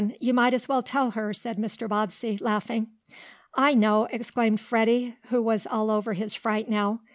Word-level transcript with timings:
You 0.19 0.33
might 0.33 0.55
as 0.55 0.67
well 0.67 0.81
tell 0.81 1.11
her," 1.11 1.31
said 1.31 1.59
Mr. 1.59 1.87
Bobbsey, 1.87 2.35
laughing. 2.41 2.87
"I 3.53 3.75
know!" 3.75 4.05
exclaimed 4.05 4.59
Freddie, 4.59 5.15
who 5.29 5.43
was 5.43 5.67
all 5.67 5.91
over 5.91 6.13
his 6.13 6.33
fright 6.33 6.67
now. 6.67 7.01